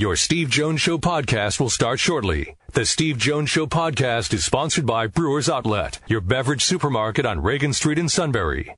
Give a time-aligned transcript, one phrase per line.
[0.00, 2.56] Your Steve Jones Show podcast will start shortly.
[2.72, 7.74] The Steve Jones Show podcast is sponsored by Brewers Outlet, your beverage supermarket on Reagan
[7.74, 8.74] Street in Sunbury.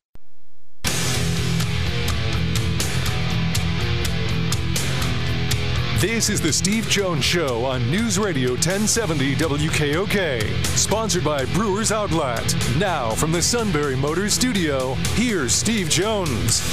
[6.00, 12.52] This is the Steve Jones Show on News Radio 1070 WKOK, sponsored by Brewers Outlet.
[12.79, 16.68] Now, from the Sunbury Motors Studio, here's Steve Jones.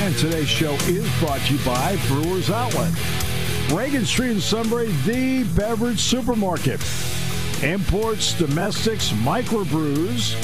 [0.00, 3.29] And today's show is brought to you by Brewers Outlet.
[3.72, 6.80] Reagan Street in Sunbury, the beverage supermarket.
[7.62, 10.34] Imports, domestics, microbrews.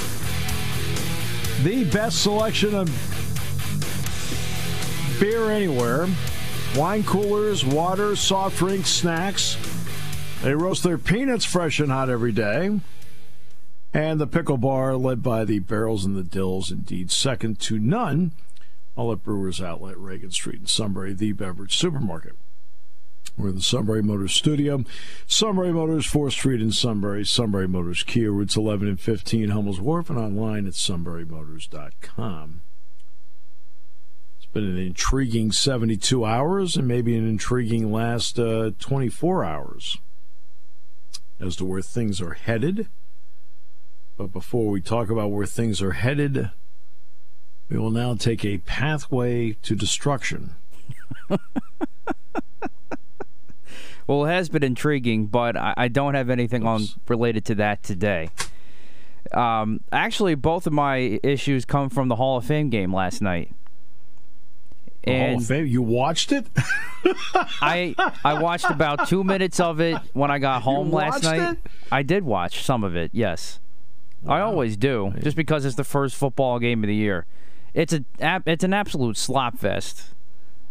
[1.65, 2.89] The best selection of
[5.19, 6.07] beer anywhere.
[6.77, 9.57] Wine coolers, water, soft drinks, snacks.
[10.43, 12.81] They roast their peanuts fresh and hot every day.
[13.93, 18.33] And the pickle bar, led by the barrels and the dills, indeed second to none.
[18.95, 22.37] All at Brewers Outlet, Reagan Street in Sunbury, the beverage supermarket.
[23.37, 24.83] We're in the Sunbury Motors studio.
[25.27, 27.25] Sunbury Motors, 4th Street in Sunbury.
[27.27, 32.63] Sunbury Motors Kia, routes 11 and 15, Hummel's Wharf, and online at sunburymotors.com.
[34.39, 39.99] It's been an intriguing 72 hours and maybe an intriguing last uh, 24 hours
[41.39, 42.89] as to where things are headed.
[44.17, 46.53] But before we talk about where things are headed,
[47.69, 50.55] we will now take a pathway to destruction.
[54.07, 57.83] Well, it has been intriguing, but I, I don't have anything on related to that
[57.83, 58.31] today.
[59.33, 63.53] Um, actually, both of my issues come from the Hall of Fame game last night.
[65.05, 66.47] The Hall And of Fame, you watched it?
[67.61, 71.53] I I watched about two minutes of it when I got home last night.
[71.55, 71.59] it?
[71.91, 73.11] I did watch some of it.
[73.13, 73.59] Yes,
[74.27, 77.27] I always do, just because it's the first football game of the year.
[77.75, 80.15] It's a it's an absolute slop fest.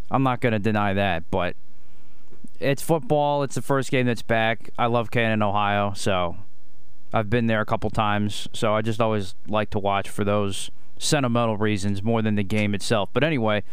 [0.10, 1.56] I'm not going to deny that, but
[2.60, 3.44] it's football.
[3.44, 4.70] It's the first game that's back.
[4.78, 6.38] I love Canton, Ohio, so
[7.14, 8.48] I've been there a couple times.
[8.54, 12.74] So I just always like to watch for those sentimental reasons more than the game
[12.74, 13.10] itself.
[13.14, 13.64] But anyway,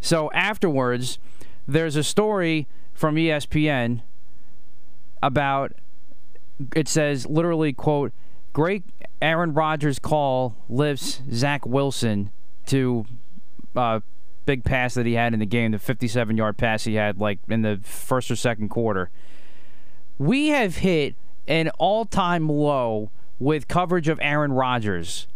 [0.00, 1.18] so afterwards,
[1.66, 4.02] there's a story from ESPN
[5.22, 5.72] about
[6.76, 8.12] it says literally quote
[8.52, 8.84] great
[9.20, 12.30] Aaron Rodgers call lifts Zach Wilson
[12.66, 13.06] to
[13.74, 14.00] uh,
[14.44, 17.38] big pass that he had in the game, the 57 yard pass he had like
[17.48, 19.10] in the first or second quarter.
[20.18, 21.16] We have hit
[21.46, 25.26] an all time low with coverage of Aaron Rodgers.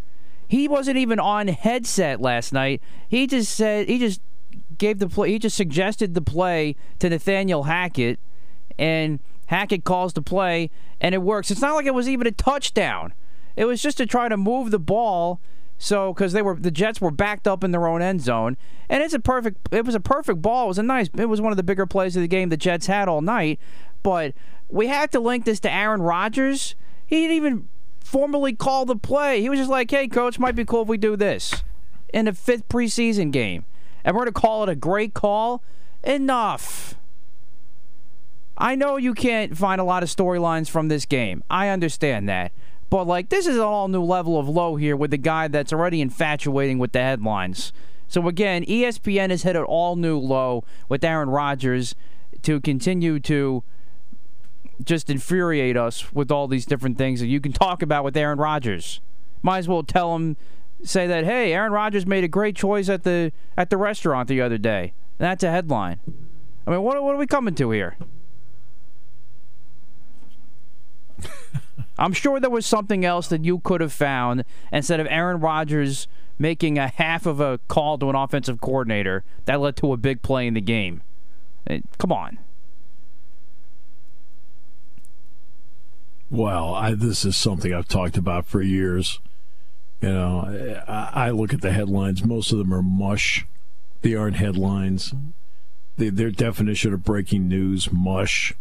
[0.47, 2.81] He wasn't even on headset last night.
[3.09, 4.21] He just said he just
[4.79, 5.31] gave the play.
[5.31, 8.19] He just suggested the play to Nathaniel Hackett,
[8.79, 10.71] and Hackett calls the play,
[11.01, 11.51] and it works.
[11.51, 13.13] It's not like it was even a touchdown.
[13.57, 15.41] It was just to try to move the ball.
[15.79, 18.57] So, because they were the Jets were backed up in their own end zone,
[18.89, 19.73] and it's a perfect.
[19.73, 20.65] It was a perfect ball.
[20.65, 21.09] It was a nice.
[21.17, 23.61] It was one of the bigger plays of the game the Jets had all night.
[24.03, 24.35] But
[24.69, 26.75] we had to link this to Aaron Rodgers.
[27.07, 27.69] He didn't even
[28.01, 29.41] formally call the play.
[29.41, 31.63] He was just like, "Hey, coach, might be cool if we do this
[32.13, 33.65] in the fifth preseason game,
[34.05, 35.63] and we're gonna call it a great call."
[36.03, 36.97] Enough.
[38.57, 41.45] I know you can't find a lot of storylines from this game.
[41.49, 42.51] I understand that.
[42.91, 45.73] But like this is an all new level of low here with the guy that's
[45.73, 47.73] already infatuating with the headlines.
[48.09, 51.95] So again, ESPN has hit an all new low with Aaron Rodgers
[52.43, 53.63] to continue to
[54.83, 58.39] just infuriate us with all these different things that you can talk about with Aaron
[58.39, 59.01] Rodgers.
[59.43, 60.37] Might as well tell him
[60.83, 64.41] say that, hey, Aaron Rodgers made a great choice at the at the restaurant the
[64.41, 64.95] other day.
[65.19, 66.01] That's a headline.
[66.67, 67.97] I mean, what what are we coming to here?
[71.99, 76.07] I'm sure there was something else that you could have found instead of Aaron Rodgers
[76.39, 80.23] making a half of a call to an offensive coordinator that led to a big
[80.23, 81.03] play in the game.
[81.67, 82.39] Eh, Come on.
[86.31, 89.19] Well, I, this is something I've talked about for years.
[90.01, 92.25] You know, I, I look at the headlines.
[92.25, 93.47] Most of them are mush.
[94.03, 95.15] They aren't headlines.
[95.97, 98.53] They, their definition of breaking news, mush.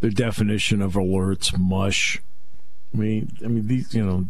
[0.00, 2.20] Their definition of alerts, mush.
[2.96, 3.94] I mean, I mean these.
[3.94, 4.28] You know,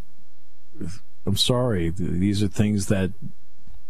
[1.24, 1.90] I'm sorry.
[1.90, 3.12] These are things that,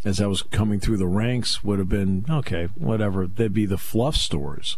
[0.05, 2.69] as I was coming through the ranks, would have been okay.
[2.75, 3.27] Whatever.
[3.27, 4.77] They'd be the fluff stories.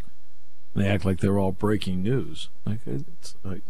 [0.75, 2.49] They act like they're all breaking news.
[2.65, 3.61] Like it's like.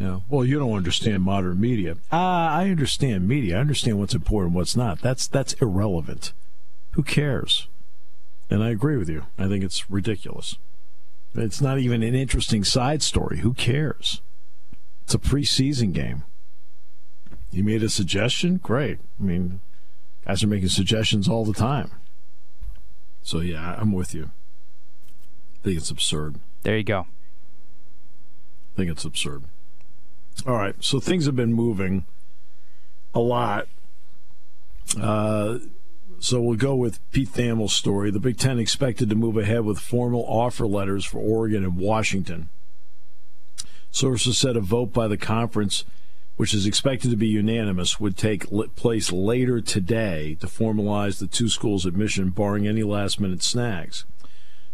[0.00, 1.96] Know, well, you don't understand modern media.
[2.12, 3.56] Ah, I understand media.
[3.56, 5.00] I understand what's important, what's not.
[5.00, 6.32] That's that's irrelevant.
[6.92, 7.66] Who cares?
[8.48, 9.26] And I agree with you.
[9.36, 10.56] I think it's ridiculous.
[11.34, 13.38] It's not even an interesting side story.
[13.38, 14.22] Who cares?
[15.08, 16.24] It's a preseason game.
[17.50, 18.58] You made a suggestion?
[18.58, 18.98] Great.
[19.18, 19.62] I mean,
[20.26, 21.92] guys are making suggestions all the time.
[23.22, 24.32] So, yeah, I'm with you.
[25.54, 26.34] I think it's absurd.
[26.62, 27.06] There you go.
[28.74, 29.44] I think it's absurd.
[30.46, 32.04] All right, so things have been moving
[33.14, 33.66] a lot.
[35.00, 35.56] Uh,
[36.18, 38.10] so we'll go with Pete Thamel's story.
[38.10, 42.50] The Big Ten expected to move ahead with formal offer letters for Oregon and Washington.
[43.90, 45.84] Sources said a vote by the conference,
[46.36, 48.46] which is expected to be unanimous, would take
[48.76, 54.04] place later today to formalize the two schools' admission, barring any last minute snags.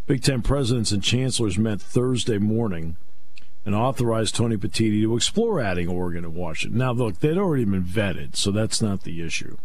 [0.06, 2.96] Big Ten presidents and chancellors met Thursday morning
[3.64, 6.78] and authorized Tony Petitti to explore adding Oregon and Washington.
[6.78, 9.56] Now, look, they'd already been vetted, so that's not the issue.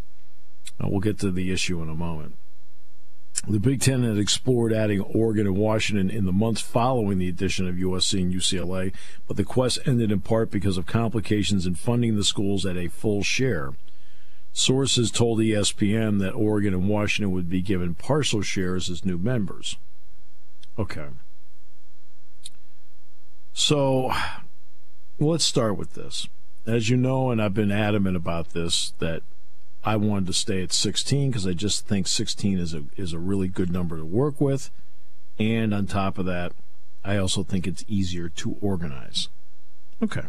[0.79, 2.35] Now, we'll get to the issue in a moment.
[3.47, 7.67] The Big Ten had explored adding Oregon and Washington in the months following the addition
[7.67, 8.93] of USC and UCLA,
[9.27, 12.89] but the quest ended in part because of complications in funding the schools at a
[12.89, 13.73] full share.
[14.51, 19.77] Sources told ESPN that Oregon and Washington would be given partial shares as new members.
[20.77, 21.07] Okay.
[23.53, 24.11] So
[25.17, 26.27] let's start with this.
[26.65, 29.23] As you know, and I've been adamant about this, that
[29.83, 33.19] I wanted to stay at 16 because I just think 16 is a is a
[33.19, 34.69] really good number to work with,
[35.37, 36.51] and on top of that,
[37.03, 39.29] I also think it's easier to organize.
[40.01, 40.27] Okay.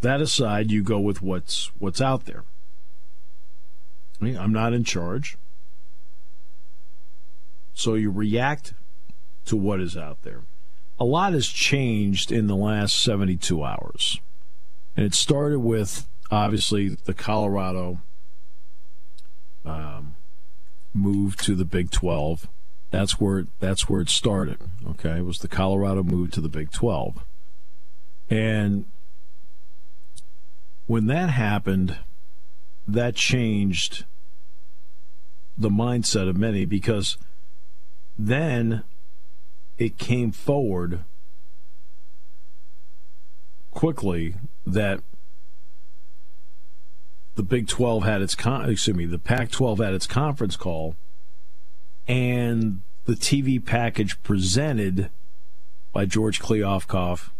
[0.00, 2.44] That aside, you go with what's what's out there.
[4.20, 5.36] I mean, I'm not in charge.
[7.72, 8.74] So you react
[9.46, 10.42] to what is out there
[10.98, 14.20] a lot has changed in the last 72 hours.
[14.96, 18.00] And it started with, obviously, the Colorado
[19.64, 20.16] um,
[20.92, 22.48] move to the Big 12.
[22.90, 24.58] That's where, that's where it started.
[24.86, 25.18] Okay.
[25.18, 27.24] It was the Colorado move to the Big 12.
[28.30, 28.86] And
[30.86, 31.98] when that happened,
[32.86, 34.04] that changed
[35.56, 37.16] the mindset of many because
[38.18, 38.82] then
[39.78, 41.00] it came forward
[43.70, 44.34] quickly
[44.66, 45.00] that
[47.34, 50.96] the Big 12 had its con- excuse me, the Pac-12 had its conference call
[52.06, 55.10] and the TV package presented
[55.92, 57.30] by George Kliavkoff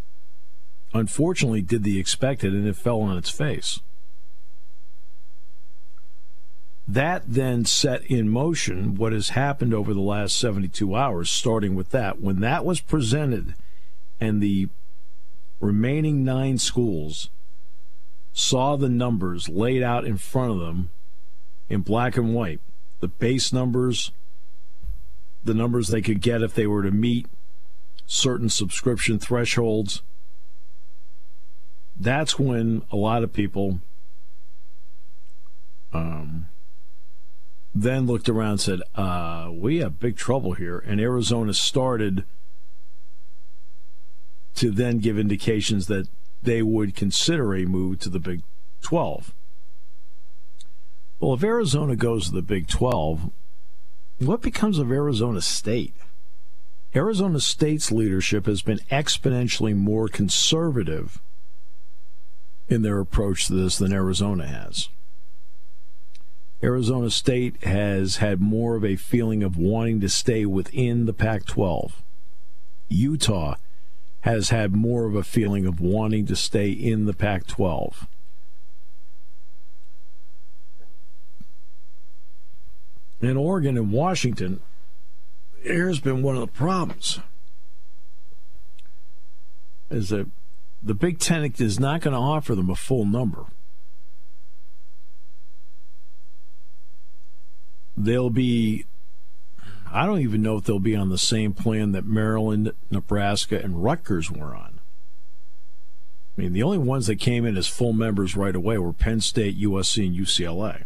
[0.92, 3.80] unfortunately did the expected and it fell on its face.
[6.86, 11.90] That then set in motion what has happened over the last 72 hours, starting with
[11.90, 12.20] that.
[12.20, 13.54] When that was presented
[14.20, 14.68] and the
[15.60, 17.30] remaining nine schools
[18.34, 20.90] saw the numbers laid out in front of them
[21.70, 22.60] in black and white,
[23.00, 24.10] the base numbers,
[25.44, 27.26] the numbers they could get if they were to meet
[28.06, 30.02] certain subscription thresholds,
[31.98, 33.80] that's when a lot of people
[35.92, 36.46] um,
[37.72, 40.78] then looked around and said, uh, We have big trouble here.
[40.78, 42.24] And Arizona started
[44.56, 46.08] to then give indications that
[46.44, 48.42] they would consider a move to the Big
[48.82, 49.32] 12.
[51.20, 53.30] Well, if Arizona goes to the Big 12,
[54.18, 55.94] what becomes of Arizona State?
[56.94, 61.20] Arizona State's leadership has been exponentially more conservative
[62.68, 64.88] in their approach to this than Arizona has.
[66.62, 71.44] Arizona State has had more of a feeling of wanting to stay within the Pac
[71.44, 72.02] 12.
[72.88, 73.56] Utah
[74.24, 78.06] has had more of a feeling of wanting to stay in the Pac 12.
[83.20, 84.60] In Oregon and Washington,
[85.62, 87.20] here's been one of the problems.
[89.90, 90.26] Is that
[90.82, 93.46] the Big Ten is not going to offer them a full number.
[97.96, 98.84] they'll be
[99.94, 103.84] I don't even know if they'll be on the same plan that Maryland, Nebraska, and
[103.84, 104.80] Rutgers were on.
[106.36, 109.20] I mean, the only ones that came in as full members right away were Penn
[109.20, 110.82] State, USC, and UCLA.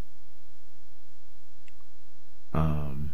[2.52, 3.12] Um,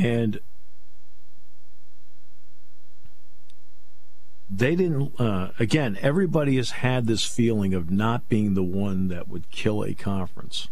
[0.00, 0.40] And
[4.50, 9.28] they didn't, uh, again, everybody has had this feeling of not being the one that
[9.28, 10.68] would kill a conference.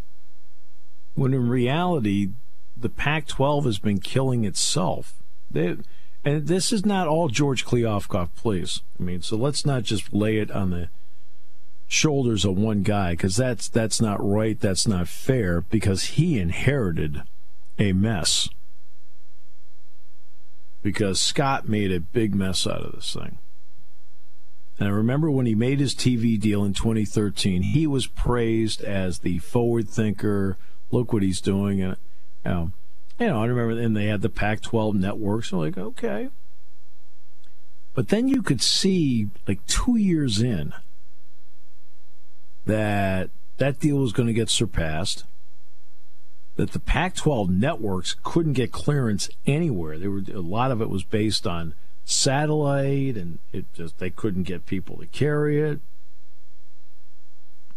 [1.14, 2.30] When in reality,
[2.76, 5.14] the Pac 12 has been killing itself.
[5.50, 5.76] They,
[6.24, 8.82] and this is not all George Kliavkoff, please.
[8.98, 10.88] I mean, so let's not just lay it on the
[11.86, 14.60] shoulders of one guy because that's that's not right.
[14.60, 17.22] That's not fair because he inherited
[17.78, 18.48] a mess.
[20.82, 23.38] Because Scott made a big mess out of this thing.
[24.78, 29.20] And I remember when he made his TV deal in 2013, he was praised as
[29.20, 30.56] the forward thinker.
[30.90, 31.96] Look what he's doing, and
[32.44, 32.72] you know,
[33.18, 35.44] you know I remember, and they had the Pac-12 network.
[35.44, 36.28] So like, okay,
[37.94, 40.72] but then you could see, like two years in,
[42.64, 45.24] that that deal was going to get surpassed.
[46.58, 49.96] That the Pac-12 networks couldn't get clearance anywhere.
[49.96, 51.72] There were a lot of it was based on
[52.04, 55.78] satellite, and it just they couldn't get people to carry it.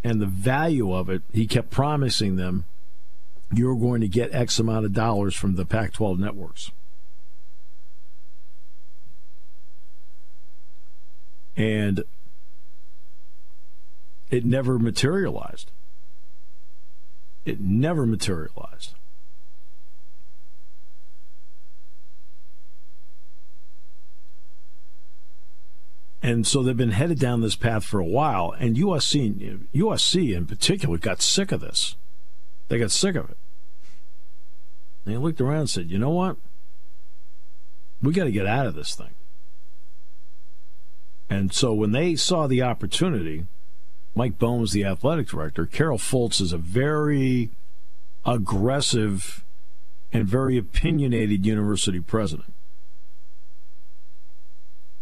[0.04, 2.66] And the value of it, he kept promising them,
[3.54, 6.72] you're going to get X amount of dollars from the Pac-12 networks.
[11.56, 12.04] And
[14.32, 15.70] it never materialized.
[17.46, 18.94] It never materialized.
[26.24, 28.54] And so they've been headed down this path for a while.
[28.60, 31.96] And USC, USC in particular, got sick of this.
[32.68, 33.38] They got sick of it.
[35.04, 36.38] They looked around and said, you know what?
[38.04, 39.16] We got to get out of this thing.
[41.30, 43.46] And so when they saw the opportunity,
[44.14, 45.66] Mike Bohn's the athletic director.
[45.66, 47.50] Carol Folt is a very
[48.26, 49.44] aggressive
[50.12, 52.54] and very opinionated university president.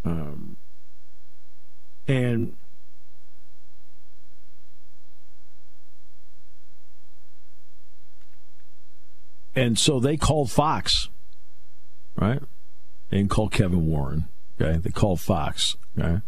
[0.06, 0.58] Um,
[2.08, 2.56] and
[9.56, 11.10] and so they called Fox,
[12.16, 12.42] right?
[13.10, 14.26] They didn't call Kevin Warren.
[14.62, 15.76] Okay, they called Fox.
[15.98, 16.22] Okay.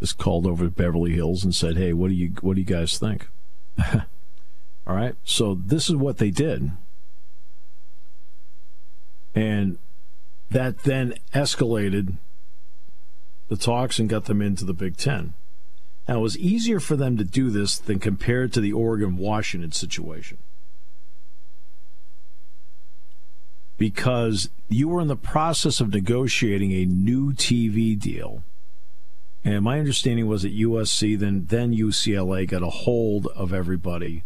[0.00, 2.66] Just called over to Beverly Hills and said, "Hey, what do you what do you
[2.66, 3.28] guys think?"
[3.94, 5.14] All right.
[5.24, 6.70] So this is what they did,
[9.34, 9.78] and
[10.50, 12.16] that then escalated
[13.48, 15.34] the talks and got them into the Big Ten.
[16.08, 19.72] Now, it was easier for them to do this than compared to the Oregon Washington
[19.72, 20.38] situation.
[23.78, 28.42] because you were in the process of negotiating a new TV deal.
[29.46, 34.24] And my understanding was that USC, then then UCLA, got a hold of everybody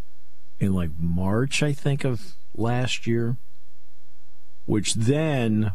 [0.59, 3.37] in like March, I think, of last year,
[4.65, 5.73] which then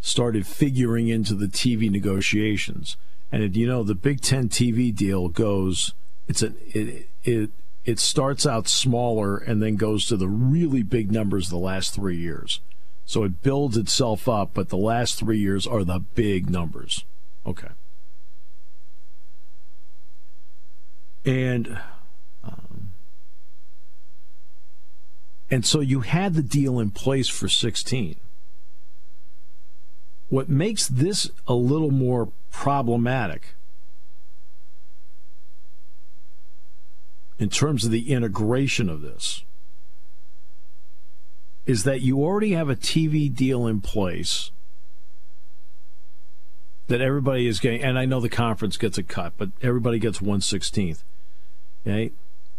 [0.00, 2.96] started figuring into the TV negotiations.
[3.30, 5.94] And you know, the Big Ten TV deal goes.
[6.26, 7.50] It's a it, it
[7.84, 12.16] it starts out smaller and then goes to the really big numbers the last three
[12.16, 12.58] years.
[13.06, 17.04] So it builds itself up, but the last three years are the big numbers.
[17.48, 17.68] Okay.
[21.24, 21.80] And
[22.44, 22.90] um,
[25.50, 28.16] and so you had the deal in place for 16.
[30.28, 33.54] What makes this a little more problematic
[37.38, 39.42] in terms of the integration of this
[41.64, 44.50] is that you already have a TV deal in place
[46.88, 50.18] that everybody is getting, and I know the conference gets a cut, but everybody gets
[50.18, 51.04] 116th.
[51.86, 52.12] Okay?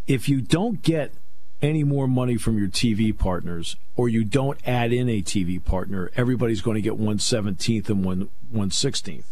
[0.08, 1.14] If you don't get
[1.62, 6.10] any more money from your TV partners, or you don't add in a TV partner,
[6.16, 9.26] everybody's going to get 117th and 1 116th.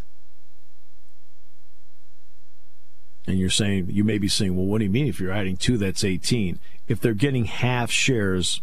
[3.26, 5.58] And you're saying, you may be saying, well, what do you mean if you're adding
[5.58, 6.60] two, that's 18?
[6.88, 8.62] If they're getting half shares,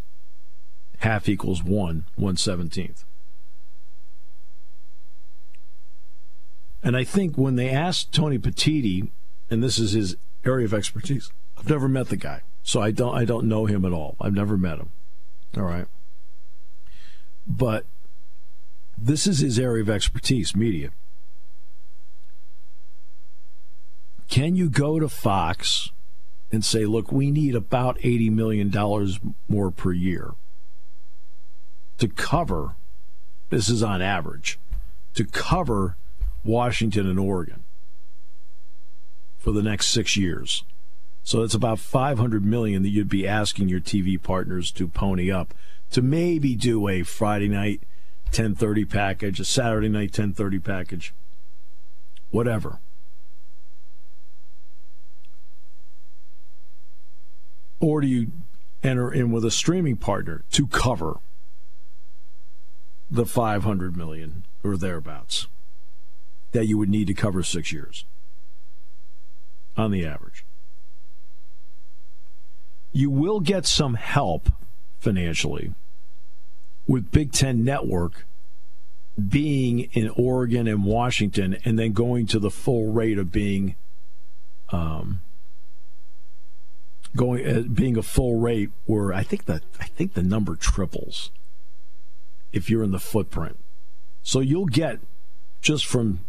[1.01, 3.05] half equals one, 117th.
[6.85, 9.09] And I think when they asked Tony Petitti,
[9.51, 13.17] and this is his area of expertise, I've never met the guy, so I don't
[13.17, 14.17] I don't know him at all.
[14.21, 14.91] I've never met him.
[15.57, 15.87] All right.
[17.47, 17.87] But
[18.99, 20.91] this is his area of expertise, media.
[24.29, 25.91] Can you go to Fox
[26.53, 28.73] and say, look, we need about $80 million
[29.49, 30.35] more per year
[31.99, 32.75] to cover,
[33.51, 34.59] this is on average,
[35.15, 35.97] to cover
[36.45, 37.65] Washington and Oregon
[39.39, 40.65] for the next six years.
[41.23, 45.55] So it's about 500 million that you'd be asking your TV partners to pony up
[45.91, 47.83] to maybe do a Friday night
[48.31, 51.15] 10:30 package, a Saturday night 10:30 package,
[52.31, 52.79] whatever.
[57.85, 58.33] or do you
[58.83, 61.19] enter in with a streaming partner to cover
[63.11, 65.49] the 500 million or thereabouts
[66.55, 68.05] that you would need to cover six years
[69.77, 70.45] on the average?
[72.93, 74.49] You will get some help
[75.01, 75.75] financially
[76.87, 78.25] with Big Ten Network
[79.29, 83.75] being in Oregon and Washington and then going to the full rate of being
[84.71, 85.21] um,
[87.17, 91.31] going uh, being a full rate where I think that I think the number triples
[92.53, 93.59] if you're in the footprint.
[94.23, 95.01] So you'll get
[95.61, 96.21] just from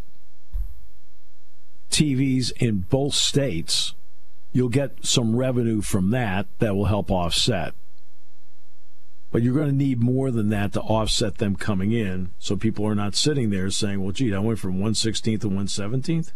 [1.96, 3.94] TVs in both states,
[4.52, 7.74] you'll get some revenue from that that will help offset.
[9.32, 12.86] But you're going to need more than that to offset them coming in so people
[12.86, 16.34] are not sitting there saying, well, gee, I went from 116th to 117th.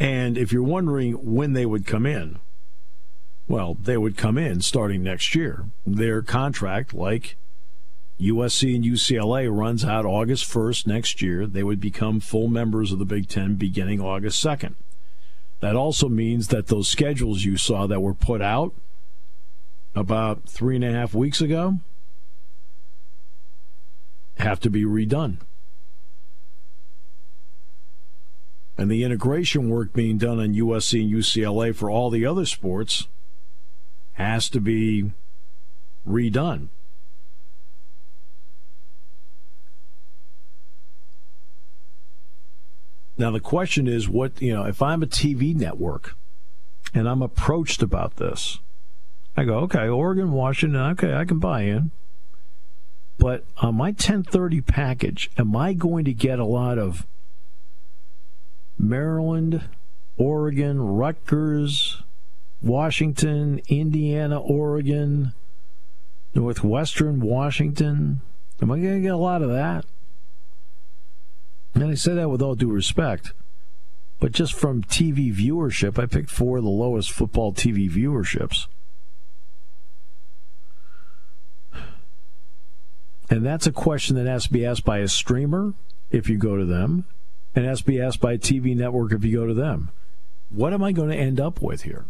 [0.00, 2.40] And if you're wondering when they would come in,
[3.48, 5.64] well, they would come in starting next year.
[5.86, 7.36] Their contract, like
[8.20, 11.46] USC and UCLA, runs out August 1st next year.
[11.46, 14.74] They would become full members of the Big Ten beginning August 2nd.
[15.60, 18.74] That also means that those schedules you saw that were put out
[19.94, 21.78] about three and a half weeks ago
[24.36, 25.38] have to be redone.
[28.78, 33.08] and the integration work being done on USC and UCLA for all the other sports
[34.18, 35.12] has to be
[36.06, 36.68] redone.
[43.16, 46.16] Now the question is what, you know, if I'm a TV network
[46.92, 48.58] and I'm approached about this,
[49.36, 51.92] I go, okay, Oregon, Washington, okay, I can buy in.
[53.18, 57.06] But on my 1030 package, am I going to get a lot of
[58.78, 59.62] Maryland,
[60.16, 62.02] Oregon, Rutgers,
[62.60, 65.32] Washington, Indiana, Oregon,
[66.34, 68.20] Northwestern Washington.
[68.60, 69.84] Am I going to get a lot of that?
[71.74, 73.32] And I say that with all due respect.
[74.20, 78.66] But just from TV viewership, I picked four of the lowest football TV viewerships.
[83.30, 85.74] And that's a question that has to be asked by a streamer
[86.10, 87.04] if you go to them,
[87.54, 89.90] and has to be asked by a TV network if you go to them.
[90.50, 92.06] What am I going to end up with here?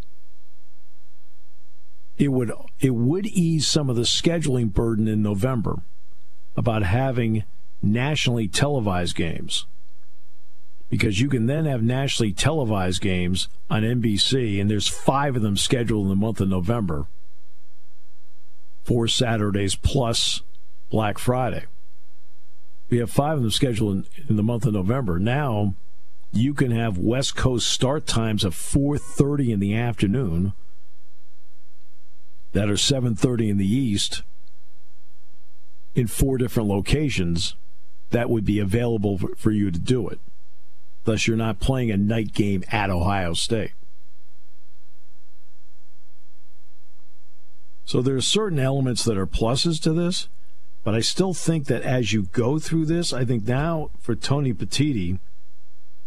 [2.19, 5.77] It would it would ease some of the scheduling burden in November
[6.57, 7.45] about having
[7.81, 9.67] nationally televised games.
[10.91, 15.57] Because you can then have nationally televised games on NBC, and there's five of them
[15.57, 17.07] scheduled in the month of November.
[18.85, 20.43] Four Saturdays plus
[20.91, 21.67] Black Friday.
[22.89, 25.19] We have five of them scheduled in, in the month of November.
[25.19, 25.75] Now
[26.33, 30.55] you can have West Coast start times of 4:30 in the afternoon
[32.53, 34.23] that are 7:30 in the east
[35.95, 37.57] in four different locations
[38.11, 40.19] that would be available for, you to do it.
[41.05, 43.73] Thus you're not playing a night game at Ohio State.
[47.85, 50.29] So there are certain elements that are pluses to this.
[50.85, 54.55] But I still think that as you go through this, I think now for Tony
[54.55, 55.19] Petitti,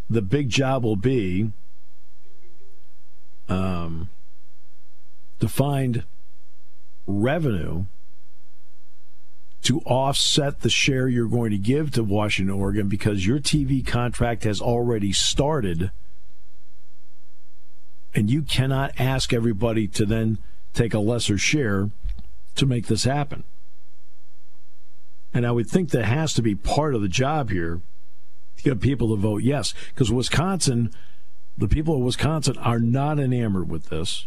[0.09, 1.51] the big job will be
[3.47, 4.09] um,
[5.39, 6.03] to find
[7.07, 7.85] revenue
[9.63, 14.43] to offset the share you're going to give to Washington, Oregon, because your TV contract
[14.43, 15.91] has already started.
[18.13, 20.39] And you cannot ask everybody to then
[20.73, 21.91] take a lesser share
[22.55, 23.43] to make this happen.
[25.33, 27.81] And I would think that has to be part of the job here
[28.57, 29.73] to get people to vote yes.
[29.89, 30.91] Because Wisconsin,
[31.57, 34.25] the people of Wisconsin are not enamored with this.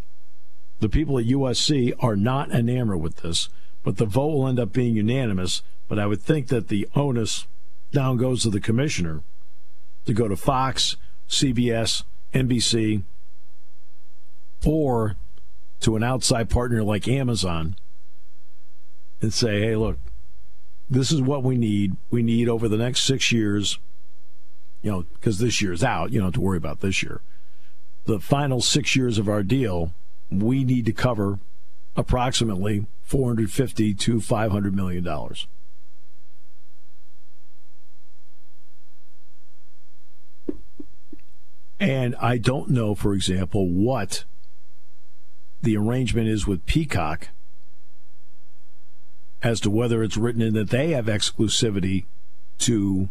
[0.80, 3.48] The people at USC are not enamored with this.
[3.84, 5.62] But the vote will end up being unanimous.
[5.86, 7.46] But I would think that the onus
[7.92, 9.22] down goes to the commissioner
[10.06, 10.96] to go to Fox,
[11.28, 13.02] CBS, NBC,
[14.66, 15.16] or
[15.80, 17.76] to an outside partner like Amazon
[19.20, 19.98] and say, hey, look,
[20.88, 21.96] this is what we need.
[22.10, 23.78] We need over the next six years,
[24.82, 27.20] you know, because this year's out, you don't have to worry about this year.
[28.06, 29.92] The final six years of our deal,
[30.30, 31.38] we need to cover
[31.96, 35.46] approximately 450 to 500 million dollars.
[41.80, 44.24] And I don't know, for example, what
[45.62, 47.28] the arrangement is with Peacock
[49.42, 52.06] as to whether it's written in that they have exclusivity
[52.58, 53.10] to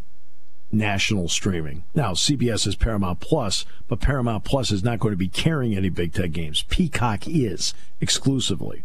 [0.73, 1.83] national streaming.
[1.93, 5.89] Now, CBS is Paramount Plus, but Paramount Plus is not going to be carrying any
[5.89, 6.63] Big Ten games.
[6.69, 8.83] Peacock is exclusively.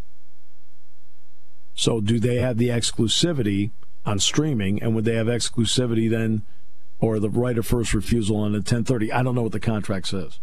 [1.74, 3.70] So, do they have the exclusivity
[4.04, 6.42] on streaming, and would they have exclusivity then
[7.00, 9.12] or the right of first refusal on the 1030.
[9.12, 10.40] I don't know what the contract says.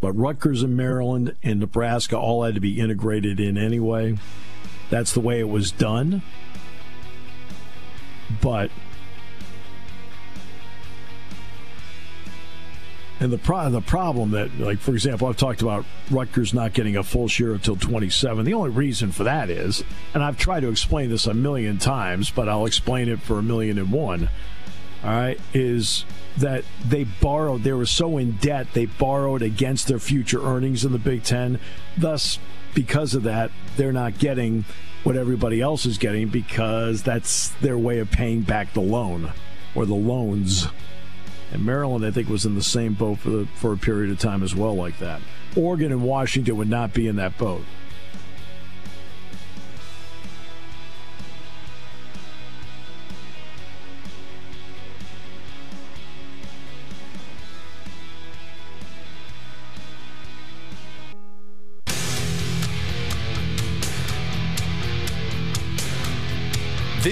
[0.00, 4.16] But Rutgers and Maryland and Nebraska all had to be integrated in anyway.
[4.90, 6.22] That's the way it was done.
[8.40, 8.70] But
[13.20, 16.96] And the pro- the problem that, like for example, I've talked about Rutgers not getting
[16.96, 18.44] a full share until 27.
[18.44, 19.82] The only reason for that is,
[20.14, 23.42] and I've tried to explain this a million times, but I'll explain it for a
[23.42, 24.28] million and one.
[25.02, 26.04] All right, is
[26.36, 27.62] that they borrowed.
[27.62, 31.58] They were so in debt they borrowed against their future earnings in the Big Ten.
[31.96, 32.38] Thus,
[32.74, 34.64] because of that, they're not getting
[35.04, 39.32] what everybody else is getting because that's their way of paying back the loan
[39.74, 40.66] or the loans.
[41.52, 44.18] And Maryland, I think, was in the same boat for the, for a period of
[44.18, 45.20] time as well, like that.
[45.56, 47.64] Oregon and Washington would not be in that boat.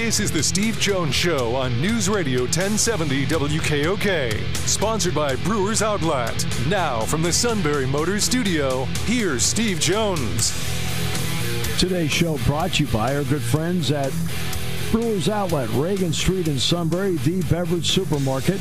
[0.07, 6.47] This is the Steve Jones Show on News Radio 1070 WKOK, sponsored by Brewers Outlet.
[6.69, 10.53] Now, from the Sunbury Motors Studio, here's Steve Jones.
[11.81, 14.13] Today's show brought to you by our good friends at
[14.93, 18.61] Brewers Outlet, Reagan Street in Sunbury, the beverage supermarket.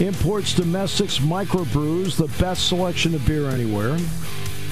[0.00, 3.96] Imports, domestics, microbrews, the best selection of beer anywhere.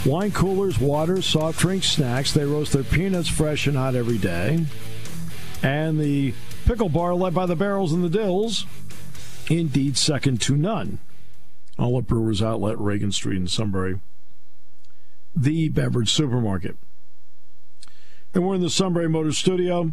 [0.05, 2.33] Wine coolers, water, soft drinks, snacks.
[2.33, 4.67] They roast their peanuts fresh and hot every day
[5.65, 6.35] and the
[6.67, 8.67] pickle bar led by the barrels and the dills,
[9.49, 10.99] indeed second to none.
[11.79, 13.99] All at Brewers Outlet, Reagan Street in Sunbury,
[15.35, 16.77] the beverage supermarket.
[18.35, 19.93] And we're in the Sunbury Motors studio.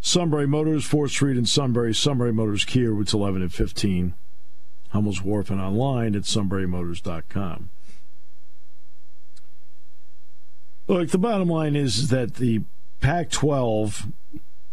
[0.00, 4.14] Sunbury Motors, 4th Street in Sunbury, Sunbury Motors Kia, routes 11 and 15.
[4.90, 7.70] Hummel's Wharf and online at sunburymotors.com.
[10.86, 12.62] Look, the bottom line is that the
[13.00, 14.06] Pac 12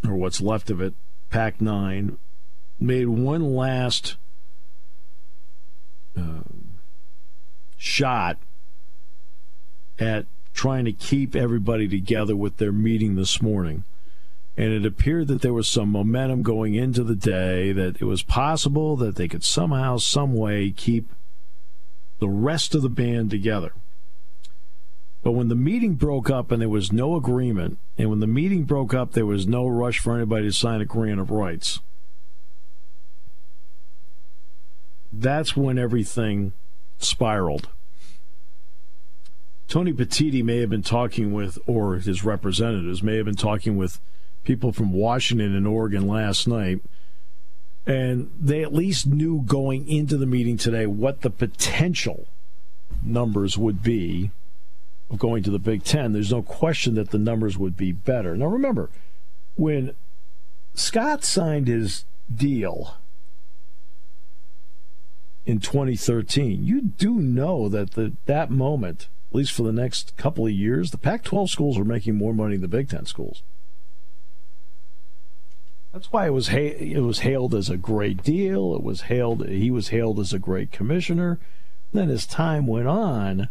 [0.08, 0.94] or what's left of it,
[1.30, 2.18] Pac 9,
[2.80, 4.18] made one last
[6.18, 6.42] uh,
[7.78, 8.38] shot
[10.00, 13.84] at trying to keep everybody together with their meeting this morning.
[14.56, 18.22] And it appeared that there was some momentum going into the day, that it was
[18.22, 21.10] possible that they could somehow, some way keep
[22.20, 23.74] the rest of the band together.
[25.24, 28.64] But when the meeting broke up and there was no agreement, and when the meeting
[28.64, 31.80] broke up, there was no rush for anybody to sign a grant of rights.
[35.14, 36.52] That's when everything
[37.00, 37.70] spiraled.
[39.70, 44.02] Tony Petitti may have been talking with, or his representatives may have been talking with
[44.44, 46.82] people from Washington and Oregon last night,
[47.88, 52.28] and they at least knew going into the meeting today what the potential
[53.02, 54.32] numbers would be
[55.14, 58.36] of going to the Big Ten, there's no question that the numbers would be better.
[58.36, 58.90] Now, remember,
[59.56, 59.94] when
[60.74, 62.98] Scott signed his deal
[65.46, 70.46] in 2013, you do know that the, that moment, at least for the next couple
[70.46, 73.44] of years, the Pac 12 schools were making more money than the Big Ten schools.
[75.92, 78.74] That's why it was ha- it was hailed as a great deal.
[78.74, 81.38] It was hailed he was hailed as a great commissioner.
[81.92, 83.50] Then as time went on,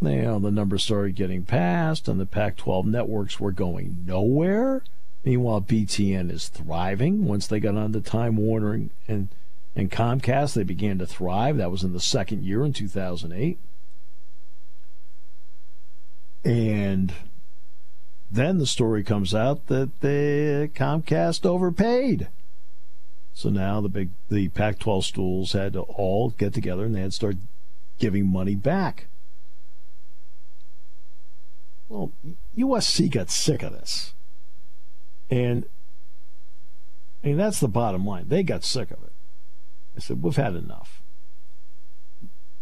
[0.00, 4.82] you know, the numbers started getting passed, and the Pac 12 networks were going nowhere.
[5.24, 7.24] Meanwhile, BTN is thriving.
[7.24, 9.28] Once they got on the Time Warner and, and,
[9.74, 11.56] and Comcast, they began to thrive.
[11.56, 13.58] That was in the second year in 2008.
[16.44, 17.14] And
[18.30, 22.28] then the story comes out that the Comcast overpaid.
[23.32, 27.10] So now the big the Pac-12 schools had to all get together and they had
[27.10, 27.36] to start
[27.98, 29.06] giving money back.
[31.88, 32.12] Well,
[32.56, 34.14] USC got sick of this.
[35.30, 35.66] And
[37.22, 38.26] I mean, that's the bottom line.
[38.28, 39.12] They got sick of it.
[39.94, 41.02] They said, we've had enough.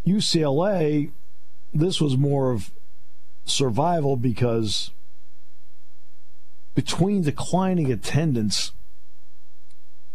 [0.06, 1.10] UCLA,
[1.72, 2.72] this was more of
[3.44, 4.90] survival because
[6.74, 8.72] between declining attendance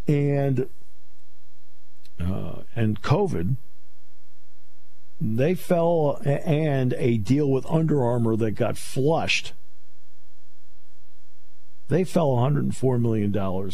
[0.08, 0.68] and
[2.20, 3.58] uh, and COVID,
[5.20, 9.54] they fell and a deal with Under Armour that got flushed.
[11.88, 13.72] They fell $104 million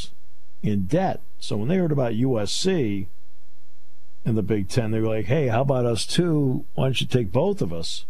[0.62, 1.22] in debt.
[1.40, 3.08] So when they heard about USC
[4.24, 6.66] in the Big Ten, they were like, hey, how about us too?
[6.76, 8.06] Why don't you take both of us?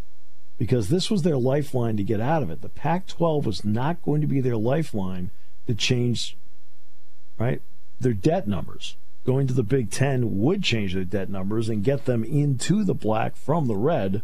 [0.60, 2.62] Because this was their lifeline to get out of it.
[2.62, 5.32] The Pac 12 was not going to be their lifeline
[5.66, 6.36] to change
[7.38, 7.62] right?
[8.00, 8.96] Their debt numbers.
[9.26, 12.94] Going to the Big Ten would change their debt numbers and get them into the
[12.94, 14.22] black from the red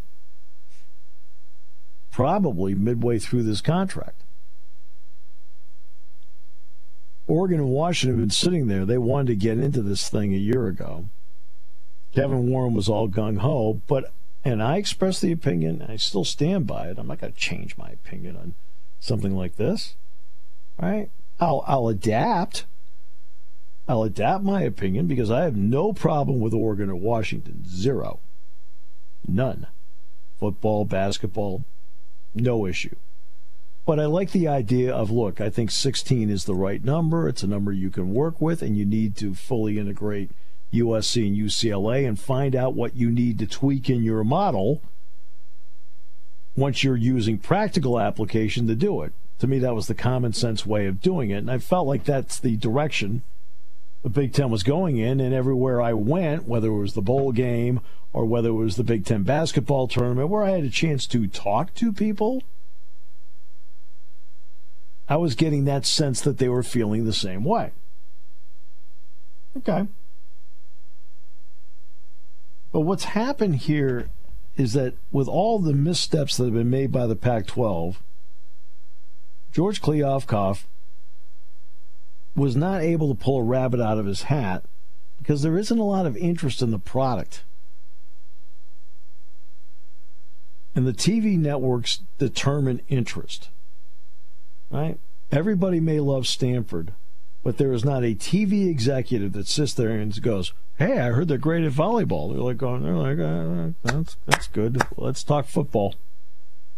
[2.11, 4.23] probably midway through this contract.
[7.27, 8.85] Oregon and Washington have been sitting there.
[8.85, 11.07] They wanted to get into this thing a year ago.
[12.13, 14.11] Kevin Warren was all gung ho, but
[14.43, 16.97] and I expressed the opinion, and I still stand by it.
[16.97, 18.55] I'm not going to change my opinion on
[18.99, 19.95] something like this.
[20.81, 21.09] Right?
[21.39, 22.65] I'll I'll adapt.
[23.89, 27.63] I'll adapt my opinion because I have no problem with Oregon or Washington.
[27.67, 28.19] Zero.
[29.27, 29.65] None.
[30.39, 31.63] Football, basketball,
[32.35, 32.95] no issue.
[33.87, 37.27] But I like the idea of look, I think 16 is the right number.
[37.27, 40.29] It's a number you can work with, and you need to fully integrate
[40.71, 44.83] USC and UCLA and find out what you need to tweak in your model
[46.55, 49.13] once you're using practical application to do it.
[49.39, 51.37] To me, that was the common sense way of doing it.
[51.37, 53.23] And I felt like that's the direction
[54.03, 55.19] the Big Ten was going in.
[55.19, 57.81] And everywhere I went, whether it was the bowl game
[58.13, 61.27] or whether it was the Big Ten basketball tournament, where I had a chance to
[61.27, 62.43] talk to people,
[65.07, 67.71] I was getting that sense that they were feeling the same way.
[69.57, 69.87] Okay.
[72.71, 74.09] But what's happened here
[74.55, 78.01] is that with all the missteps that have been made by the Pac 12,
[79.51, 80.65] George Kliavkoff
[82.35, 84.63] was not able to pull a rabbit out of his hat
[85.19, 87.43] because there isn't a lot of interest in the product.
[90.75, 93.49] And the TV networks determine interest.
[94.69, 94.97] Right?
[95.31, 96.93] Everybody may love Stanford,
[97.43, 101.27] but there is not a TV executive that sits there and goes, "Hey, I heard
[101.27, 104.81] they're great at volleyball." They're like going, "They're like, uh, that's that's good.
[104.97, 105.95] Let's talk football.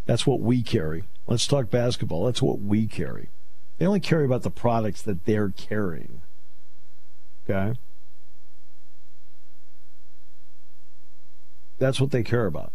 [0.06, 1.04] That's what we carry.
[1.26, 2.24] Let's talk basketball.
[2.24, 3.28] That's what we carry."
[3.82, 6.20] They only care about the products that they're carrying.
[7.50, 7.76] Okay?
[11.80, 12.70] That's what they care about.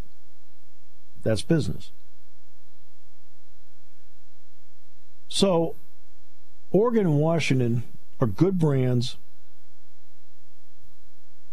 [1.23, 1.91] That's business.
[5.29, 5.75] So,
[6.71, 7.83] Oregon and Washington
[8.19, 9.15] are good brands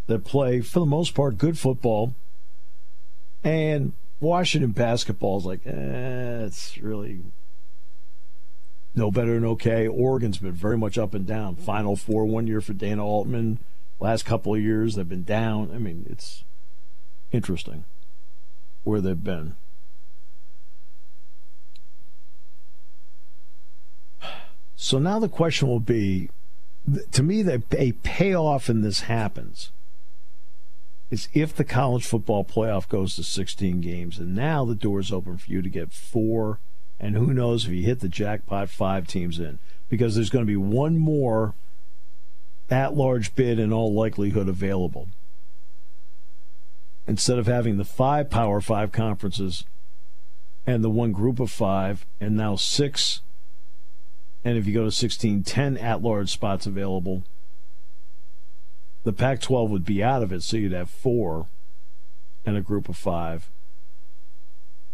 [0.08, 2.16] that play, for the most part, good football.
[3.44, 7.20] And Washington basketball is like, eh, it's really
[8.94, 9.86] no better than okay.
[9.86, 11.56] Oregon's been very much up and down.
[11.56, 13.58] Final four one year for Dana Altman.
[14.00, 15.70] Last couple of years they've been down.
[15.74, 16.44] I mean, it's
[17.32, 17.84] interesting
[18.84, 19.56] where they've been.
[24.76, 26.28] So now the question will be
[27.12, 29.70] to me, that a payoff in this happens
[31.10, 35.38] is if the college football playoff goes to 16 games, and now the door's open
[35.38, 36.58] for you to get four,
[37.00, 40.50] and who knows if you hit the jackpot, five teams in, because there's going to
[40.50, 41.54] be one more
[42.70, 45.08] at large bid in all likelihood available.
[47.06, 49.64] Instead of having the five Power Five conferences
[50.66, 53.20] and the one group of five, and now six
[54.44, 57.22] and if you go to 16, 10 at large spots available.
[59.04, 61.46] The Pac 12 would be out of it, so you'd have four
[62.44, 63.48] and a group of five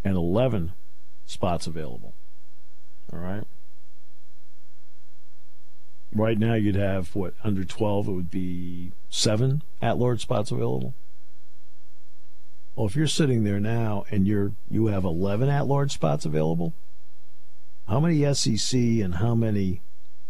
[0.04, 0.72] and 11
[1.31, 2.12] spots available.
[3.12, 3.45] All right.
[6.12, 10.93] Right now, you'd have what, under 12, it would be seven at large spots available.
[12.75, 16.73] Well, if you're sitting there now and you're you have 11 at large spots available,
[17.88, 19.83] how many SEC and how many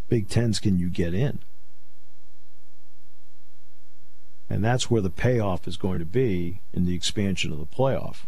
[0.08, 1.38] Big Tens can you get in?
[4.50, 8.24] And that's where the payoff is going to be in the expansion of the playoff.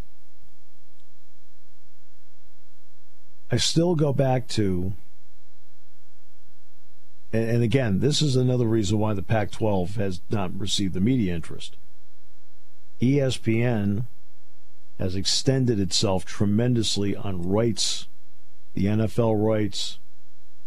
[3.52, 4.94] I still go back to,
[7.34, 11.34] and, again, this is another reason why the Pac 12 has not received the media
[11.34, 11.76] interest.
[13.02, 14.06] ESPN
[14.98, 18.06] has extended itself tremendously on rights
[18.74, 19.98] the NFL rights,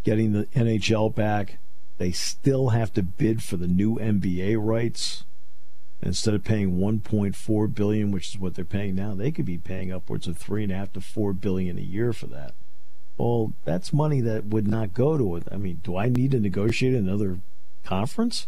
[0.04, 1.58] getting the NHL back.
[1.98, 5.24] They still have to bid for the new NBA rights.
[6.04, 9.92] Instead of paying 1.4 billion, which is what they're paying now, they could be paying
[9.92, 12.54] upwards of three and a half to four billion a year for that.
[13.18, 15.44] Well, that's money that would not go to it.
[15.52, 17.40] I mean, do I need to negotiate another
[17.86, 18.48] conference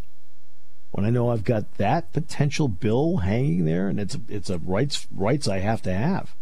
[0.90, 5.06] when I know I've got that potential bill hanging there, and it's it's a rights
[5.10, 6.34] rights I have to have?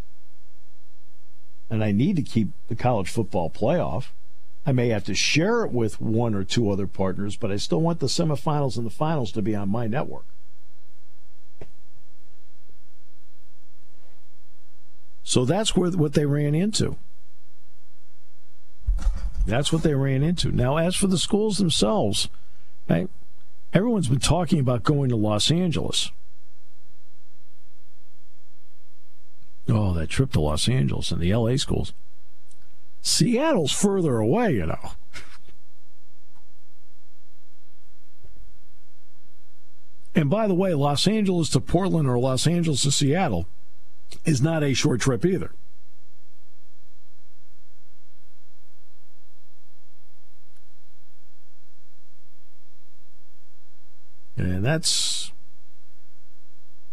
[1.69, 4.07] and I need to keep the college football playoff.
[4.65, 7.81] I may have to share it with one or two other partners, but I still
[7.81, 10.25] want the semifinals and the finals to be on my network.
[15.23, 16.97] So that's where what they ran into.
[19.47, 20.51] That's what they ran into.
[20.51, 22.29] Now, as for the schools themselves?
[23.73, 26.11] Everyone's been talking about going to Los Angeles.
[29.69, 31.93] Oh, that trip to Los Angeles and the LA schools.
[33.03, 34.93] Seattle's further away, you know.
[40.15, 43.47] And by the way, Los Angeles to Portland or Los Angeles to Seattle
[44.25, 45.53] is not a short trip either.
[54.67, 55.33] That's.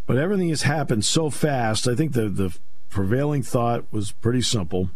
[0.05, 1.87] But everything has happened so fast.
[1.87, 2.57] I think the, the
[2.89, 4.89] prevailing thought was pretty simple.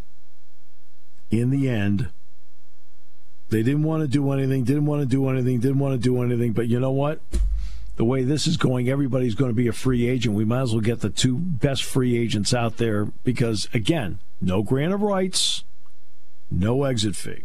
[1.30, 2.10] In the end,
[3.48, 6.22] they didn't want to do anything, didn't want to do anything, didn't want to do
[6.22, 6.52] anything.
[6.52, 7.20] But you know what?
[7.96, 10.34] The way this is going, everybody's going to be a free agent.
[10.34, 14.62] We might as well get the two best free agents out there because, again, no
[14.62, 15.64] grant of rights,
[16.50, 17.44] no exit fee.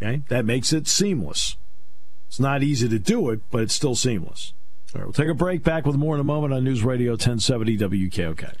[0.00, 0.22] Okay?
[0.28, 1.56] That makes it seamless.
[2.28, 4.52] It's not easy to do it, but it's still seamless.
[4.94, 5.62] All right, we'll take a break.
[5.62, 8.54] Back with more in a moment on News Radio 1070 WKOK.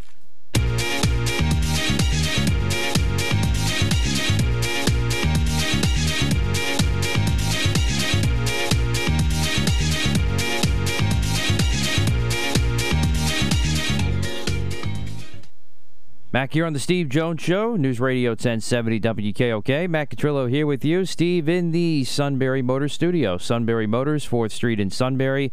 [16.36, 19.88] Back here on the Steve Jones Show, News Radio 1070 WKOK.
[19.88, 21.06] Matt Catrillo here with you.
[21.06, 23.38] Steve in the Sunbury Motors studio.
[23.38, 25.50] Sunbury Motors, 4th Street in Sunbury.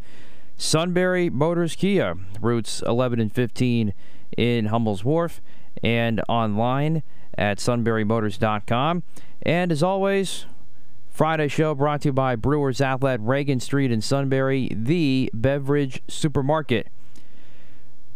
[0.57, 3.93] Sunbury Motors Kia, routes 11 and 15
[4.35, 5.39] in Hummel's Wharf,
[5.81, 7.01] and online
[7.37, 9.03] at sunburymotors.com.
[9.41, 10.47] And as always,
[11.09, 16.89] Friday show brought to you by Brewers Outlet, Reagan Street in Sunbury, the beverage supermarket.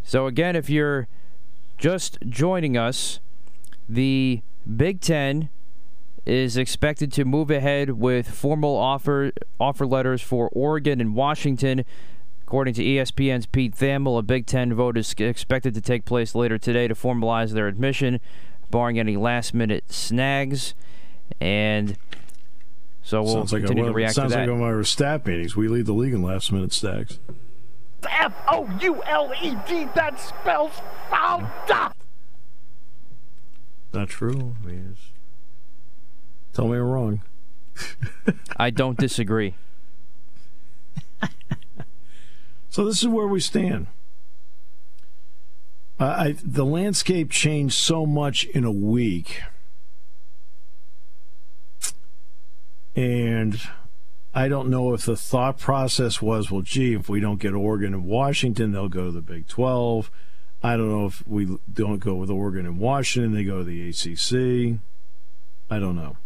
[0.04, 1.08] So, again, if you're
[1.78, 3.20] just joining us,
[3.88, 4.42] the
[4.76, 5.48] Big Ten
[6.26, 11.84] is expected to move ahead with formal offer offer letters for Oregon and Washington.
[12.42, 16.58] According to ESPN's Pete Thamel, a Big Ten vote is expected to take place later
[16.58, 18.20] today to formalize their admission,
[18.70, 20.74] barring any last-minute snags.
[21.40, 21.96] And
[23.02, 24.48] so we'll sounds like continue a, to react sounds to that.
[24.48, 25.56] like one of our staff meetings.
[25.56, 27.18] We lead the league in last-minute stacks.
[28.08, 29.86] F O U L E D.
[29.94, 30.72] That spells
[31.10, 31.92] Fouda.
[33.92, 34.54] Not true.
[34.62, 35.12] I mean, it's-
[36.52, 37.22] tell me I'm wrong.
[38.56, 39.54] I don't disagree.
[42.70, 43.86] So this is where we stand.
[45.98, 49.40] Uh, I, the landscape changed so much in a week,
[52.94, 53.60] and
[54.38, 57.92] I don't know if the thought process was, well, gee, if we don't get Oregon
[57.92, 60.12] and Washington, they'll go to the Big Twelve.
[60.62, 63.88] I don't know if we don't go with Oregon and Washington, they go to the
[63.88, 64.78] ACC.
[65.68, 66.18] I don't know.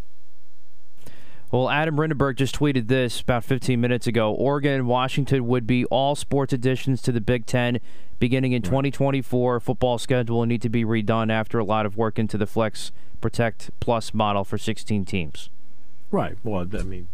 [1.51, 4.31] Well, Adam Rittenberg just tweeted this about 15 minutes ago.
[4.31, 7.81] Oregon and Washington would be all sports additions to the Big Ten
[8.19, 9.59] beginning in 2024.
[9.59, 12.93] Football schedule will need to be redone after a lot of work into the Flex
[13.23, 15.49] Protect Plus model for 16 teams.
[16.11, 16.37] Right.
[16.45, 17.09] Well, I mean,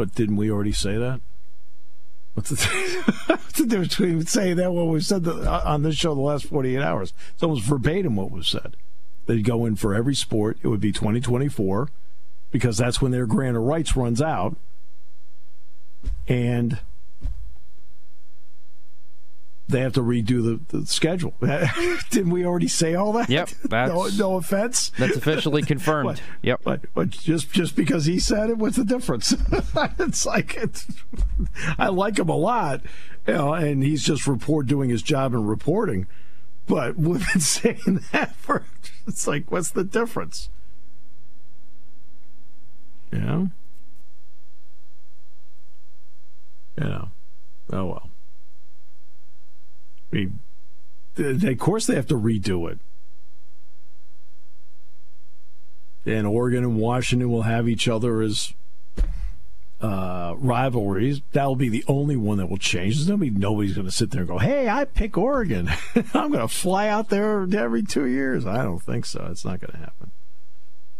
[0.00, 1.20] but didn't we already say that?
[2.32, 2.56] What's the,
[3.26, 6.22] what's the difference between saying that what was said the, uh, on this show the
[6.22, 7.12] last 48 hours?
[7.34, 8.76] It's almost verbatim what was said.
[9.26, 10.56] They'd go in for every sport.
[10.62, 11.90] It would be 2024
[12.50, 14.56] because that's when their grant of rights runs out.
[16.26, 16.78] And
[19.70, 21.34] they have to redo the, the schedule.
[22.10, 23.28] Didn't we already say all that?
[23.28, 24.92] Yep, no, no offense.
[24.98, 26.00] That's officially confirmed.
[26.10, 26.22] What?
[26.42, 26.60] Yep.
[26.64, 29.34] But but just just because he said it, what's the difference?
[29.98, 30.86] it's like it's,
[31.78, 32.80] I like him a lot,
[33.26, 36.06] you know, and he's just report doing his job and reporting.
[36.66, 38.64] But we've been saying that for
[39.06, 40.48] it's like what's the difference?
[43.12, 43.46] Yeah.
[46.78, 47.04] Yeah.
[47.72, 48.09] Oh well.
[50.12, 50.38] I mean,
[51.16, 52.78] th- of course they have to redo it.
[56.06, 58.54] and Oregon and Washington will have each other as
[59.80, 61.20] uh, rivalries.
[61.32, 62.96] That'll be the only one that will change.
[62.96, 65.70] There's nobody, nobody's going to sit there and go, "Hey, I pick Oregon.
[66.14, 69.28] I'm going to fly out there every two years." I don't think so.
[69.30, 70.10] It's not going to happen.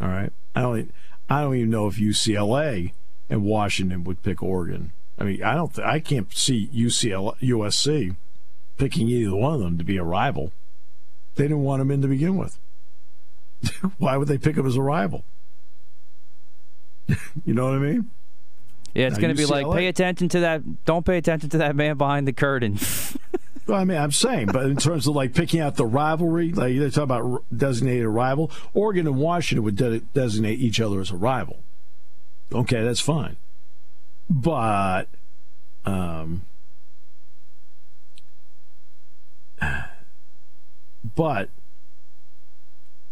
[0.00, 0.32] All right.
[0.54, 0.94] I don't.
[1.28, 2.92] I don't even know if UCLA
[3.28, 4.92] and Washington would pick Oregon.
[5.18, 5.74] I mean, I don't.
[5.74, 8.16] Th- I can't see UCLA, USC
[8.80, 10.52] picking either one of them to be a rival.
[11.36, 12.58] They didn't want him in to begin with.
[13.98, 15.24] Why would they pick him as a rival?
[17.44, 18.10] you know what I mean?
[18.94, 20.84] Yeah, it's going to be like pay attention to that.
[20.84, 22.78] Don't pay attention to that man behind the curtain.
[23.66, 26.76] Well, I mean, I'm saying, but in terms of like picking out the rivalry, like
[26.76, 31.16] they talk about designated rival, Oregon and Washington would de- designate each other as a
[31.16, 31.60] rival.
[32.52, 33.36] Okay, that's fine.
[34.28, 35.06] But
[35.84, 36.42] um
[41.16, 41.50] but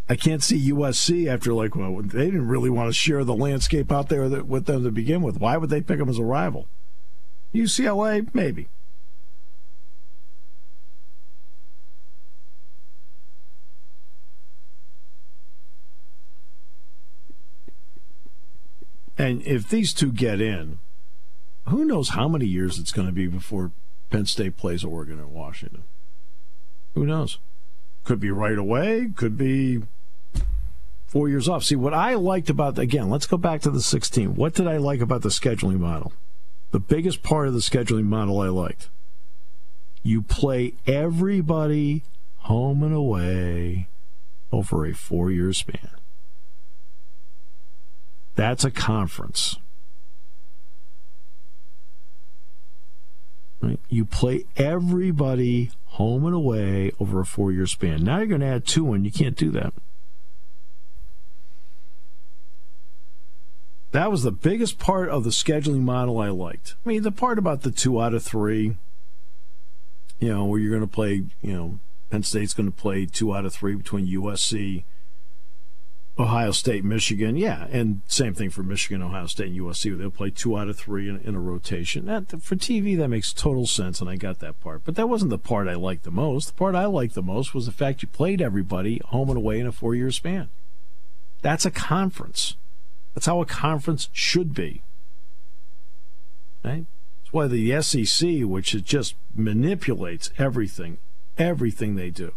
[0.08, 3.92] I can't see USC after like well they didn't really want to share the landscape
[3.92, 5.38] out there with them to begin with.
[5.38, 6.66] Why would they pick them as a rival?
[7.54, 8.68] UCLA, maybe.
[19.18, 20.78] And if these two get in,
[21.66, 23.72] who knows how many years it's going to be before
[24.10, 25.82] Penn State plays Oregon or Washington?
[26.94, 27.38] Who knows?
[28.04, 29.82] Could be right away, could be
[31.06, 31.64] four years off.
[31.64, 34.36] See, what I liked about, again, let's go back to the 16.
[34.36, 36.12] What did I like about the scheduling model?
[36.70, 38.88] The biggest part of the scheduling model I liked.
[40.02, 42.02] You play everybody
[42.40, 43.88] home and away
[44.52, 45.90] over a four year span.
[48.34, 49.56] That's a conference.
[53.60, 53.80] Right?
[53.88, 58.04] You play everybody home and away over a four year span.
[58.04, 59.72] Now you're going to add two, and you can't do that.
[63.90, 66.74] That was the biggest part of the scheduling model I liked.
[66.84, 68.76] I mean, the part about the two out of three,
[70.18, 71.78] you know, where you're going to play, you know,
[72.10, 74.84] Penn State's going to play two out of three between USC
[76.18, 79.96] Ohio State, Michigan, yeah, and same thing for Michigan, Ohio State, and USC.
[79.96, 82.06] They'll play two out of three in, in, a rotation.
[82.06, 84.82] That for TV, that makes total sense, and I got that part.
[84.84, 86.48] But that wasn't the part I liked the most.
[86.48, 89.60] The part I liked the most was the fact you played everybody home and away
[89.60, 90.48] in a four-year span.
[91.40, 92.56] That's a conference.
[93.14, 94.82] That's how a conference should be.
[96.64, 96.86] Right?
[97.22, 100.98] That's why the SEC, which it just manipulates everything,
[101.36, 102.32] everything they do.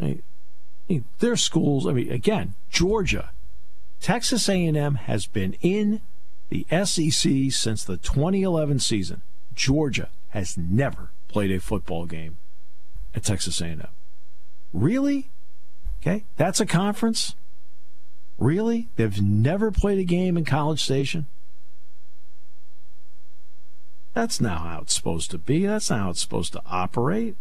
[0.00, 0.24] Right?
[1.18, 1.86] Their schools.
[1.86, 3.30] I mean, again, Georgia,
[4.00, 6.00] Texas A&M has been in
[6.48, 9.22] the SEC since the 2011 season.
[9.54, 12.38] Georgia has never played a football game
[13.14, 13.86] at Texas A&M.
[14.72, 15.28] Really?
[16.00, 17.34] Okay, that's a conference.
[18.38, 18.88] Really?
[18.96, 21.26] They've never played a game in College Station.
[24.14, 25.66] That's not how it's supposed to be.
[25.66, 27.36] That's not how it's supposed to operate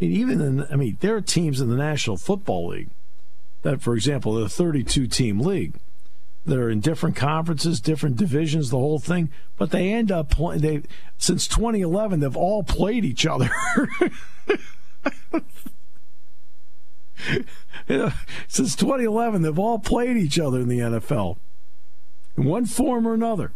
[0.00, 2.90] even in, I mean, there are teams in the National Football League
[3.62, 5.78] that, for example, the 32 team league
[6.46, 9.28] that are in different conferences, different divisions, the whole thing,
[9.58, 10.62] but they end up playing.
[10.62, 10.82] They
[11.18, 13.50] since 2011, they've all played each other.
[18.48, 21.36] since 2011, they've all played each other in the NFL
[22.36, 23.52] in one form or another.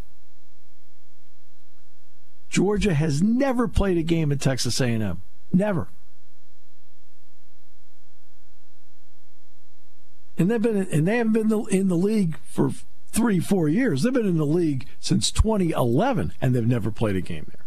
[2.50, 5.22] Georgia has never played a game at Texas A&M.
[5.52, 5.88] Never.
[10.36, 12.70] And they've been and they haven't been in the league for
[13.14, 14.02] three, four years.
[14.02, 17.64] They've been in the league since 2011, and they've never played a game there.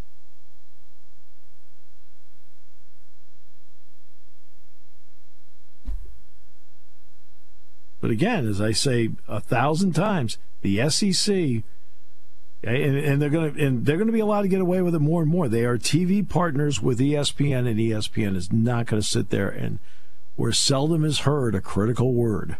[7.99, 11.61] But again, as I say a thousand times, the SEC, eh,
[12.63, 14.93] and, and they're going to and they're going to be allowed to get away with
[14.93, 15.47] it more and more.
[15.47, 19.79] They are TV partners with ESPN, and ESPN is not going to sit there and
[20.37, 22.57] where seldom is heard a critical word.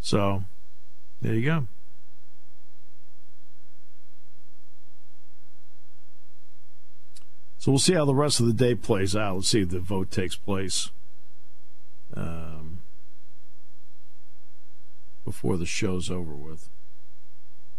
[0.00, 0.44] So
[1.24, 1.66] there you go.
[7.58, 9.36] So we'll see how the rest of the day plays out.
[9.36, 10.90] Let's see if the vote takes place
[12.14, 12.82] um,
[15.24, 16.68] before the show's over with.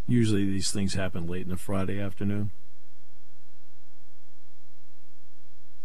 [0.08, 2.50] Usually these things happen late in the Friday afternoon.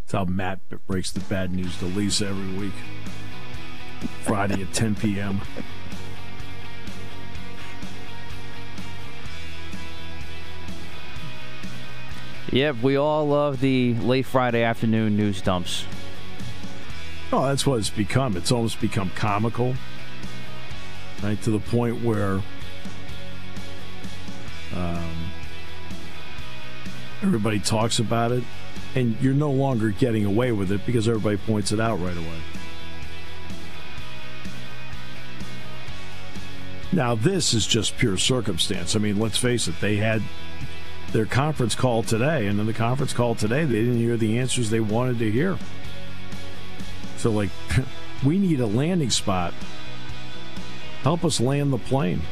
[0.06, 2.72] That's how Matt breaks the bad news to Lisa every week.
[4.22, 5.42] Friday at 10 p.m.
[12.52, 15.84] Yep, we all love the late Friday afternoon news dumps.
[17.32, 18.36] Oh, that's what it's become.
[18.36, 19.76] It's almost become comical,
[21.22, 21.40] right?
[21.42, 22.40] To the point where
[24.74, 25.30] um,
[27.22, 28.42] everybody talks about it,
[28.96, 32.40] and you're no longer getting away with it because everybody points it out right away.
[36.90, 38.96] Now, this is just pure circumstance.
[38.96, 40.20] I mean, let's face it, they had
[41.12, 44.70] their conference call today, and in the conference call today, they didn't hear the answers
[44.70, 45.58] they wanted to hear.
[47.16, 47.50] So, like,
[48.24, 49.52] we need a landing spot.
[51.02, 52.22] Help us land the plane.